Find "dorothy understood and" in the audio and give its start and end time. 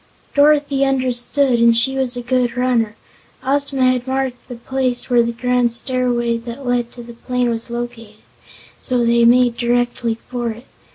0.33-1.77